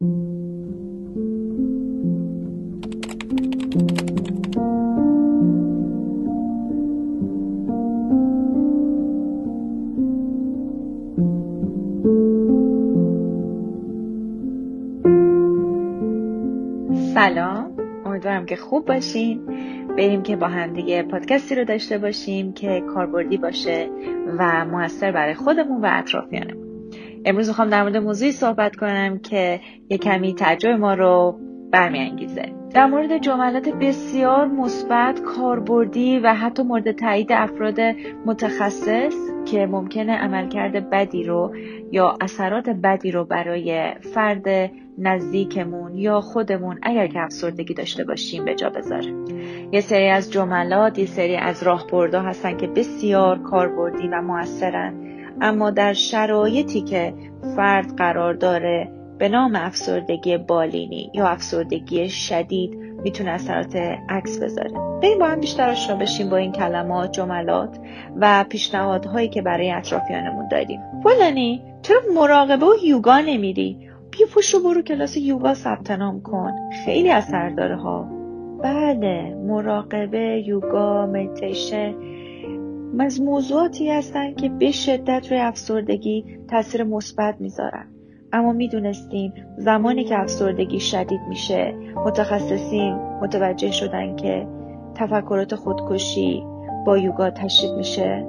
سلام. 0.00 0.12
امیدوارم 18.04 18.46
که 18.46 18.56
خوب 18.56 18.86
باشین. 18.86 19.40
بریم 19.96 20.22
که 20.22 20.36
با 20.36 20.46
هم 20.46 20.72
دیگه 20.72 21.02
پادکستی 21.02 21.54
رو 21.54 21.64
داشته 21.64 21.98
باشیم 21.98 22.52
که 22.52 22.82
کاربردی 22.94 23.36
باشه 23.36 23.90
و 24.38 24.64
موثر 24.64 25.12
برای 25.12 25.34
خودمون 25.34 25.80
و 25.80 25.88
اطرافیانمون. 25.90 26.59
امروز 27.24 27.48
می‌خوام 27.48 27.70
در 27.70 27.82
مورد 27.82 27.96
موضوعی 27.96 28.32
صحبت 28.32 28.76
کنم 28.76 29.18
که 29.18 29.60
یه 29.88 29.98
کمی 29.98 30.34
تعجب 30.34 30.70
ما 30.70 30.94
رو 30.94 31.38
برمیانگیزه. 31.72 32.52
در 32.74 32.86
مورد 32.86 33.18
جملات 33.18 33.68
بسیار 33.68 34.46
مثبت 34.46 35.20
کاربردی 35.22 36.18
و 36.18 36.34
حتی 36.34 36.62
مورد 36.62 36.92
تایید 36.92 37.32
افراد 37.32 37.80
متخصص 38.26 39.14
که 39.46 39.66
ممکنه 39.66 40.12
عملکرد 40.12 40.90
بدی 40.90 41.24
رو 41.24 41.54
یا 41.92 42.16
اثرات 42.20 42.68
بدی 42.70 43.10
رو 43.10 43.24
برای 43.24 43.94
فرد 44.14 44.70
نزدیکمون 44.98 45.94
یا 45.94 46.20
خودمون 46.20 46.78
اگر 46.82 47.06
که 47.06 47.20
افسردگی 47.20 47.74
داشته 47.74 48.04
باشیم 48.04 48.44
به 48.44 48.54
جا 48.54 48.70
بذاره. 48.70 49.14
یه 49.72 49.80
سری 49.80 50.08
از 50.08 50.32
جملات 50.32 50.98
یه 50.98 51.06
سری 51.06 51.36
از 51.36 51.62
راهبردها 51.62 52.22
هستن 52.22 52.56
که 52.56 52.66
بسیار 52.66 53.38
کاربردی 53.38 54.08
و 54.08 54.22
موثرن. 54.22 54.94
اما 55.40 55.70
در 55.70 55.92
شرایطی 55.92 56.80
که 56.80 57.14
فرد 57.56 57.96
قرار 57.96 58.34
داره 58.34 58.88
به 59.18 59.28
نام 59.28 59.56
افسردگی 59.56 60.36
بالینی 60.36 61.10
یا 61.14 61.26
افسردگی 61.28 62.08
شدید 62.08 62.74
می‌تونه 63.02 63.30
اثرات 63.30 63.76
عکس 64.08 64.42
بذاره. 64.42 64.70
بریم 65.02 65.18
با 65.18 65.26
هم 65.26 65.40
بیشتر 65.40 65.70
آشنا 65.70 65.96
بشیم 65.96 66.30
با 66.30 66.36
این 66.36 66.52
کلمات 66.52 67.12
جملات 67.12 67.78
و 68.20 68.44
پیشنهادهایی 68.48 69.28
که 69.28 69.42
برای 69.42 69.70
اطرافیانمون 69.70 70.48
داریم. 70.48 70.80
فلانی 71.02 71.62
چرا 71.82 72.00
مراقبه 72.14 72.66
و 72.66 72.74
یوگا 72.84 73.18
نمیری. 73.18 73.76
بیا 74.10 74.26
پشت 74.34 74.56
برو 74.56 74.82
کلاس 74.82 75.16
یوگا 75.16 75.54
ثبت 75.54 75.90
نام 75.90 76.20
کن. 76.20 76.52
خیلی 76.84 77.10
اثر 77.10 77.48
داره 77.48 77.76
ها. 77.76 78.08
بله 78.62 79.34
مراقبه 79.34 80.42
یوگا 80.46 81.06
مدیتیشن 81.06 81.94
از 82.98 83.20
موضوعاتی 83.20 83.90
هستن 83.90 84.34
که 84.34 84.48
به 84.48 84.70
شدت 84.70 85.26
روی 85.30 85.40
افسردگی 85.40 86.24
تاثیر 86.50 86.84
مثبت 86.84 87.34
می‌ذارن. 87.40 87.86
اما 88.32 88.52
می‌دونستیم 88.52 89.32
زمانی 89.58 90.04
که 90.04 90.20
افسردگی 90.20 90.80
شدید 90.80 91.20
میشه 91.28 91.74
متخصصین 92.06 92.94
متوجه 92.94 93.70
شدن 93.70 94.16
که 94.16 94.46
تفکرات 94.94 95.54
خودکشی 95.54 96.42
با 96.86 96.98
یوگا 96.98 97.30
تشدید 97.30 97.70
میشه. 97.76 98.26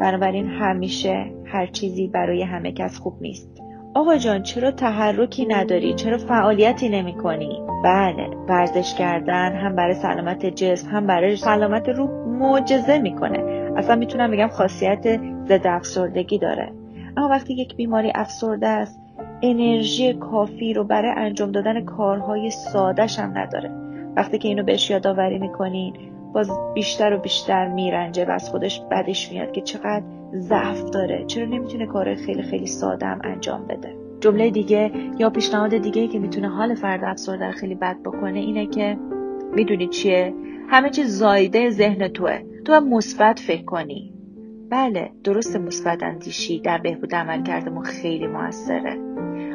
بنابراین 0.00 0.46
همیشه 0.46 1.32
هر 1.44 1.66
چیزی 1.66 2.08
برای 2.08 2.42
همه 2.42 2.72
کس 2.72 2.98
خوب 2.98 3.14
نیست. 3.20 3.62
آقا 3.94 4.16
جان 4.16 4.42
چرا 4.42 4.70
تحرکی 4.70 5.46
نداری؟ 5.46 5.94
چرا 5.94 6.18
فعالیتی 6.18 6.88
نمی 6.88 7.14
کنی؟ 7.14 7.62
بله 7.84 8.28
ورزش 8.48 8.94
کردن 8.94 9.52
هم 9.52 9.76
برای 9.76 9.94
سلامت 9.94 10.46
جسم 10.46 10.88
هم 10.90 11.06
برای 11.06 11.36
سلامت 11.36 11.88
روح 11.88 12.10
معجزه 12.10 12.98
می‌کنه. 12.98 13.67
اصلا 13.78 13.96
می‌تونم 13.96 14.30
بگم 14.30 14.48
خاصیت 14.48 15.20
ضد 15.48 15.66
افسردگی 15.66 16.38
داره. 16.38 16.72
اما 17.16 17.28
وقتی 17.28 17.54
یک 17.54 17.76
بیماری 17.76 18.12
افسرده 18.14 18.66
است 18.66 19.00
انرژی 19.42 20.12
کافی 20.12 20.74
رو 20.74 20.84
برای 20.84 21.12
انجام 21.16 21.52
دادن 21.52 21.84
کارهای 21.84 22.50
سادش 22.50 23.18
هم 23.18 23.38
نداره. 23.38 23.70
وقتی 24.16 24.38
که 24.38 24.48
اینو 24.48 24.62
بهش 24.62 24.90
یادآوری 24.90 25.38
می‌کنین 25.38 25.94
باز 26.34 26.50
بیشتر 26.74 27.12
و 27.12 27.18
بیشتر 27.18 27.68
میرنجه 27.68 28.24
و 28.24 28.30
از 28.30 28.50
خودش 28.50 28.82
بدش 28.90 29.32
میاد 29.32 29.52
که 29.52 29.60
چقدر 29.60 30.02
ضعف 30.34 30.90
داره. 30.90 31.24
چرا 31.26 31.44
نمی‌تونه 31.44 31.86
کار 31.86 32.14
خیلی 32.14 32.42
خیلی 32.42 32.66
ساده 32.66 33.06
هم 33.06 33.20
انجام 33.24 33.66
بده؟ 33.66 33.94
جمله 34.20 34.50
دیگه 34.50 34.90
یا 35.18 35.30
پیشنهاد 35.30 35.76
دیگه 35.76 36.08
که 36.08 36.18
می‌تونه 36.18 36.48
حال 36.48 36.74
فرد 36.74 37.04
افسرده 37.04 37.50
خیلی 37.50 37.74
بد 37.74 37.96
بکنه 38.04 38.38
اینه 38.38 38.66
که 38.66 38.98
می‌دونی 39.54 39.88
چیه؟ 39.88 40.34
همه 40.68 40.90
چیز 40.90 41.18
زایده 41.18 41.70
ذهن 41.70 42.08
توه. 42.08 42.38
تو 42.68 42.80
مثبت 42.80 43.40
فکر 43.40 43.64
کنی. 43.64 44.12
بله 44.70 45.10
درست 45.24 45.56
مثبت 45.56 46.02
اندیشی. 46.02 46.60
در 46.60 46.78
بهبود 46.78 47.14
عملکردمون 47.14 47.84
خیلی 47.84 48.26
موثره. 48.26 48.92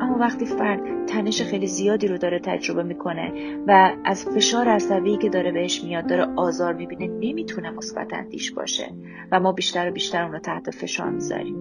اما 0.00 0.16
وقتی 0.20 0.46
فرد 0.46 1.06
تنش 1.06 1.42
خیلی 1.42 1.66
زیادی 1.66 2.08
رو 2.08 2.18
داره 2.18 2.38
تجربه 2.38 2.82
می‌کنه 2.82 3.32
و 3.66 3.92
از 4.04 4.24
فشار 4.24 4.68
عصبی 4.68 5.16
که 5.16 5.28
داره 5.28 5.52
بهش 5.52 5.84
میاد 5.84 6.06
داره 6.06 6.26
آزار 6.36 6.74
می‌بینه 6.74 7.06
نمی‌تونه 7.06 7.70
مثبت 7.70 8.14
اندیش 8.14 8.52
باشه 8.52 8.94
و 9.32 9.40
ما 9.40 9.52
بیشتر 9.52 9.88
و 9.88 9.92
بیشتر 9.92 10.22
اون 10.22 10.32
رو 10.32 10.38
تحت 10.38 10.70
فشار 10.70 11.10
می‌ذاریم. 11.10 11.56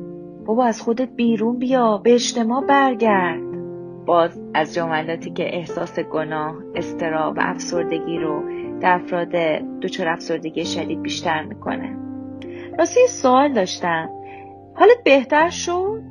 بابا 0.46 0.66
از 0.66 0.82
خودت 0.82 1.10
بیرون 1.16 1.60
بیا. 1.60 1.98
به 1.98 2.14
اجتماع 2.14 2.66
برگرد. 2.66 3.55
باز 4.06 4.42
از 4.54 4.74
جملاتی 4.74 5.32
که 5.32 5.56
احساس 5.56 6.00
گناه 6.00 6.56
استراب 6.76 7.38
و 7.38 7.40
افسردگی 7.44 8.18
رو 8.18 8.44
در 8.80 8.94
افراد 8.94 9.32
دچار 9.82 10.08
افسردگی 10.08 10.66
شدید 10.66 11.02
بیشتر 11.02 11.44
می‌کنه. 11.44 11.98
راستی 12.80 13.08
سوال 13.08 13.54
داشتم. 13.54 14.10
حالت 14.76 15.04
بهتر 15.06 15.50
شد؟ 15.50 16.04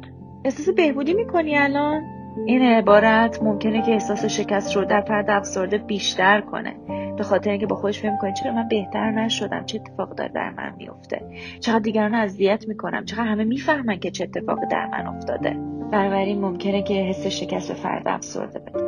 احساس 0.44 0.68
بهبودی 0.68 1.14
می‌کنی 1.14 1.58
الان؟ 1.58 2.02
این 2.46 2.62
عبارت 2.62 3.42
ممکنه 3.42 3.82
که 3.82 3.92
احساس 3.92 4.24
شکست 4.24 4.76
رو 4.76 4.84
در 4.84 5.00
فرد 5.00 5.30
افسرده 5.30 5.78
بیشتر 5.78 6.40
کنه. 6.40 6.74
به 7.16 7.24
خاطر 7.24 7.50
اینکه 7.50 7.66
با 7.66 7.76
خودش 7.76 8.00
فکر 8.00 8.10
می‌کنه 8.10 8.32
چرا 8.32 8.52
من 8.52 8.68
بهتر 8.68 9.10
نشدم؟ 9.10 9.64
چه 9.64 9.80
اتفاق 9.80 10.14
داره 10.14 10.32
در 10.34 10.50
من 10.50 10.74
میفته 10.78 11.20
چقدر 11.60 11.78
دیگران 11.78 12.14
اذیت 12.14 12.68
می‌کنم؟ 12.68 13.04
چقدر 13.04 13.24
همه 13.24 13.44
می‌فهمن 13.44 13.98
که 13.98 14.10
چه 14.10 14.24
اتفاقی 14.24 14.66
در 14.70 14.86
من 14.86 15.06
افتاده؟ 15.06 15.56
بنابراین 15.92 16.40
ممکنه 16.40 16.82
که 16.82 16.94
حس 16.94 17.26
شکست 17.26 17.68
به 17.68 17.74
فرد 17.74 18.08
افسرده 18.08 18.58
بده. 18.58 18.80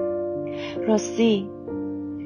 راستی 0.87 1.51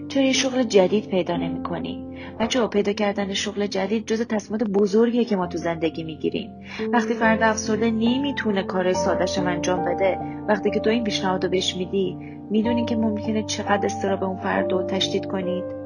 چرا 0.08 0.22
یه 0.22 0.32
شغل 0.32 0.62
جدید 0.62 1.08
پیدا 1.08 1.36
نمی 1.36 1.62
کنی؟ 1.62 2.04
بچه 2.41 2.66
پیدا 2.66 2.92
کردن 2.92 3.34
شغل 3.34 3.66
جدید 3.66 4.06
جز 4.06 4.26
تصمیمات 4.26 4.69
بزرگیه 4.69 5.25
که 5.25 5.36
ما 5.36 5.47
تو 5.47 5.59
زندگی 5.59 6.04
می‌گیریم. 6.04 6.50
وقتی 6.92 7.14
فرد 7.14 7.42
افسرده 7.42 7.91
نمی‌تونه 7.91 8.62
کارهای 8.62 8.94
سادش 8.94 9.38
انجام 9.38 9.84
بده. 9.84 10.19
وقتی 10.48 10.70
که 10.70 10.80
تو 10.80 10.91
این 10.91 11.04
پیشنهاد 11.04 11.44
رو 11.44 11.50
بهش 11.50 11.76
میدی 11.76 12.16
می‌دونی 12.50 12.84
که 12.84 12.97
ممکنه 12.97 13.42
چقدر 13.42 13.86
استراب 13.86 14.25
اون 14.25 14.36
فرد 14.36 14.72
رو 14.72 14.82
تشدید 14.82 15.26
کنید. 15.26 15.79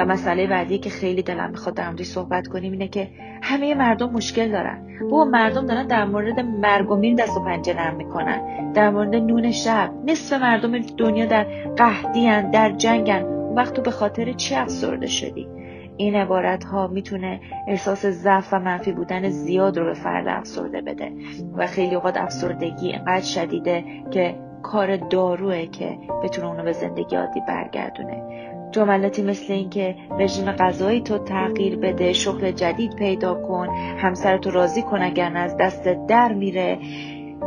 و 0.00 0.04
مسئله 0.04 0.46
بعدی 0.46 0.78
که 0.78 0.90
خیلی 0.90 1.22
دلم 1.22 1.50
می‌خواد 1.50 1.74
در 1.74 1.86
موردش 1.86 2.06
صحبت 2.06 2.46
کنیم 2.46 2.72
اینه 2.72 2.88
که 2.88 3.08
همه 3.42 3.74
مردم 3.74 4.10
مشکل 4.10 4.48
دارن. 4.48 4.86
بابا 5.02 5.24
مردم 5.24 5.66
دارن 5.66 5.86
در 5.86 6.04
مورد 6.04 6.40
مرگ 6.40 6.90
و 6.90 6.96
میر 6.96 7.16
دست 7.16 7.36
و 7.36 7.40
پنجه 7.40 7.74
نرم 7.74 7.96
می‌کنن. 7.96 8.72
در 8.72 8.90
مورد 8.90 9.14
نون 9.14 9.50
شب 9.50 9.90
نصف 10.04 10.40
مردم 10.40 10.78
دنیا 10.78 11.26
در 11.26 11.46
قهدی 11.76 12.42
در 12.52 12.70
جنگن. 12.70 13.22
وقت 13.56 13.74
تو 13.74 13.82
به 13.82 13.90
خاطر 13.90 14.32
چی 14.32 14.54
افسرده 14.54 15.06
شدی؟ 15.06 15.48
این 15.96 16.14
عبارت 16.14 16.64
ها 16.64 16.86
می‌تونه 16.86 17.40
احساس 17.68 18.06
ضعف 18.06 18.52
و 18.52 18.58
منفی 18.58 18.92
بودن 18.92 19.28
زیاد 19.28 19.78
رو 19.78 19.84
به 19.84 19.94
فرد 19.94 20.28
افسرده 20.28 20.80
بده. 20.80 21.12
و 21.56 21.66
خیلی 21.66 21.94
اوقات 21.94 22.16
افسردگی 22.16 22.92
انقدر 22.92 23.24
شدیده 23.24 23.84
که 24.10 24.34
کار 24.62 24.96
داروه 24.96 25.66
که 25.66 25.98
بتونه 26.24 26.48
اونو 26.48 26.62
به 26.62 26.72
زندگی 26.72 27.16
عادی 27.16 27.40
برگردونه. 27.48 28.22
جملاتی 28.72 29.22
مثل 29.22 29.52
اینکه 29.52 29.96
رژیم 30.18 30.52
غذایی 30.52 31.00
تو 31.00 31.18
تغییر 31.18 31.76
بده 31.78 32.12
شغل 32.12 32.50
جدید 32.50 32.96
پیدا 32.96 33.34
کن 33.34 33.68
همسرتو 33.98 34.50
راضی 34.50 34.82
کن 34.82 35.02
اگر 35.02 35.32
از 35.36 35.56
دست 35.56 35.88
در 36.08 36.32
میره. 36.32 36.78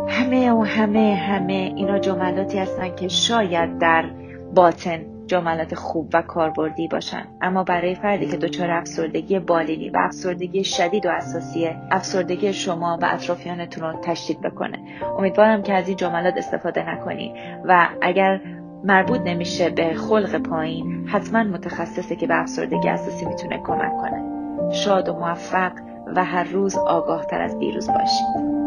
همه 0.09 0.51
و 0.51 0.61
همه 0.61 1.15
همه 1.15 1.73
اینا 1.75 1.99
جملاتی 1.99 2.57
هستن 2.57 2.95
که 2.95 3.07
شاید 3.07 3.77
در 3.77 4.09
باطن 4.55 5.12
جملات 5.27 5.75
خوب 5.75 6.09
و 6.13 6.21
کاربردی 6.21 6.87
باشن. 6.87 7.23
اما 7.41 7.63
برای 7.63 7.95
فردی 7.95 8.25
که 8.25 8.37
دچار 8.37 8.71
افسردگی 8.71 9.39
بالینی 9.39 9.89
و 9.89 9.97
افسردگی 9.97 10.63
شدید 10.63 11.05
و 11.05 11.09
اساسیه 11.09 11.75
افسردگی 11.91 12.53
شما 12.53 12.99
و 13.01 13.09
اطرافیانتون 13.11 13.83
رو 13.83 13.99
تشدید 14.01 14.41
بکنه. 14.41 14.79
امیدوارم 15.17 15.63
که 15.63 15.73
از 15.73 15.87
این 15.87 15.97
جملات 15.97 16.37
استفاده 16.37 16.89
نکنی 16.89 17.33
و 17.65 17.89
اگر 18.01 18.41
مربوط 18.83 19.21
نمیشه 19.21 19.69
به 19.69 19.93
خلق 19.93 20.37
پایین 20.37 21.07
حتما 21.07 21.43
متخصصه 21.43 22.15
که 22.15 22.27
به 22.27 22.41
افسردگی 22.41 22.89
اساسی 22.89 23.25
می‌تونه 23.25 23.61
کمک 23.63 23.97
کنه. 23.97 24.23
شاد 24.71 25.09
و 25.09 25.13
موفق 25.13 25.71
و 26.15 26.25
هر 26.25 26.43
روز 26.43 26.77
آگاه 26.77 27.25
تر 27.25 27.41
از 27.41 27.59
دیروز 27.59 27.87
باشید. 27.87 28.62